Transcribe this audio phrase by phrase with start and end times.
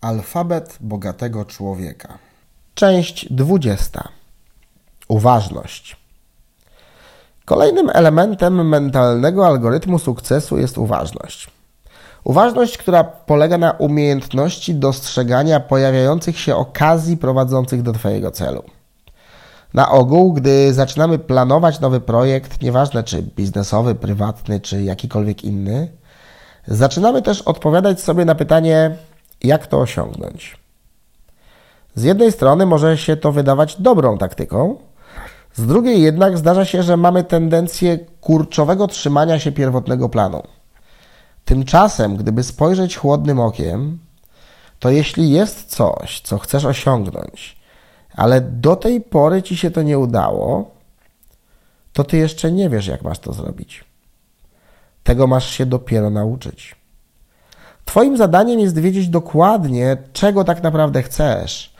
[0.00, 2.18] Alfabet bogatego człowieka.
[2.74, 4.08] Część 20.
[5.08, 5.96] Uważność.
[7.44, 11.50] Kolejnym elementem mentalnego algorytmu sukcesu jest uważność.
[12.24, 18.62] Uważność, która polega na umiejętności dostrzegania pojawiających się okazji prowadzących do Twojego celu.
[19.74, 25.88] Na ogół, gdy zaczynamy planować nowy projekt, nieważne czy biznesowy, prywatny, czy jakikolwiek inny,
[26.66, 28.96] zaczynamy też odpowiadać sobie na pytanie,
[29.42, 30.56] jak to osiągnąć.
[31.94, 34.76] Z jednej strony może się to wydawać dobrą taktyką,
[35.54, 40.42] z drugiej jednak zdarza się, że mamy tendencję kurczowego trzymania się pierwotnego planu.
[41.44, 43.98] Tymczasem, gdyby spojrzeć chłodnym okiem,
[44.78, 47.56] to jeśli jest coś, co chcesz osiągnąć,
[48.14, 50.70] ale do tej pory ci się to nie udało,
[51.92, 53.84] to ty jeszcze nie wiesz, jak masz to zrobić.
[55.02, 56.79] Tego masz się dopiero nauczyć.
[57.90, 61.74] Twoim zadaniem jest wiedzieć dokładnie, czego tak naprawdę chcesz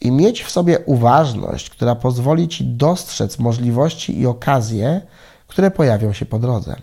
[0.00, 5.00] i mieć w sobie uważność, która pozwoli ci dostrzec możliwości i okazje,
[5.46, 6.76] które pojawią się po drodze.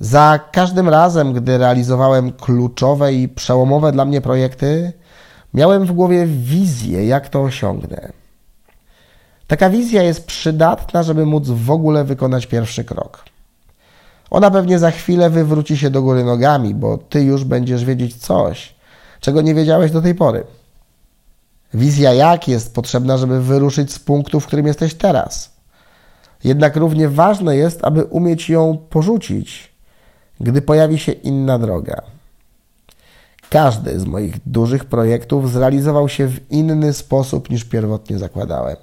[0.00, 4.92] Za każdym razem, gdy realizowałem kluczowe i przełomowe dla mnie projekty,
[5.54, 8.12] miałem w głowie wizję, jak to osiągnę.
[9.46, 13.31] Taka wizja jest przydatna, żeby móc w ogóle wykonać pierwszy krok.
[14.32, 18.74] Ona pewnie za chwilę wywróci się do góry nogami, bo ty już będziesz wiedzieć coś,
[19.20, 20.44] czego nie wiedziałeś do tej pory.
[21.74, 25.52] Wizja jak jest potrzebna, żeby wyruszyć z punktu, w którym jesteś teraz.
[26.44, 29.72] Jednak równie ważne jest, aby umieć ją porzucić,
[30.40, 32.02] gdy pojawi się inna droga.
[33.50, 38.76] Każdy z moich dużych projektów zrealizował się w inny sposób niż pierwotnie zakładałem.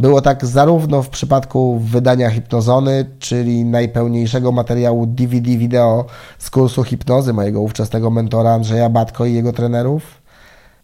[0.00, 6.04] Było tak zarówno w przypadku wydania hipnozony, czyli najpełniejszego materiału DVD wideo
[6.38, 10.02] z kursu hipnozy mojego ówczesnego mentora Andrzeja Batko i jego trenerów,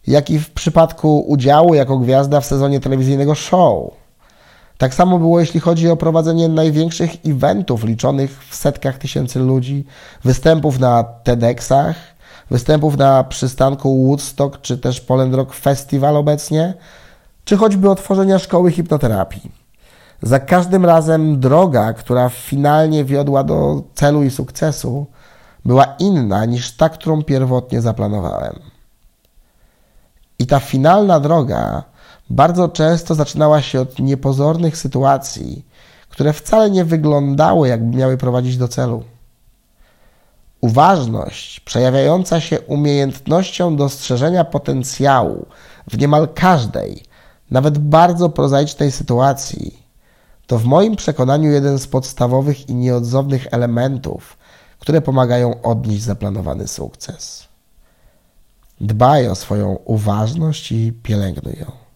[0.07, 3.91] jak i w przypadku udziału jako gwiazda w sezonie telewizyjnego show.
[4.77, 9.85] Tak samo było, jeśli chodzi o prowadzenie największych eventów liczonych w setkach tysięcy ludzi,
[10.23, 11.95] występów na TEDxach,
[12.51, 16.73] występów na przystanku Woodstock czy też Poland Rock Festival obecnie–
[17.47, 19.51] czy choćby otworzenia szkoły hipnoterapii.
[20.21, 25.05] Za każdym razem droga, która finalnie wiodła do celu i sukcesu,
[25.65, 28.59] była inna niż ta, którą pierwotnie zaplanowałem.
[30.39, 31.83] I ta finalna droga
[32.29, 35.65] bardzo często zaczynała się od niepozornych sytuacji,
[36.09, 39.03] które wcale nie wyglądały, jakby miały prowadzić do celu.
[40.61, 45.45] Uważność, przejawiająca się umiejętnością dostrzeżenia potencjału
[45.87, 47.07] w niemal każdej,
[47.51, 49.83] nawet bardzo prozaicznej sytuacji,
[50.47, 54.37] to w moim przekonaniu jeden z podstawowych i nieodzownych elementów,
[54.79, 57.47] które pomagają odnieść zaplanowany sukces.
[58.81, 61.86] Dbaj o swoją uważność i pielęgnuj ją.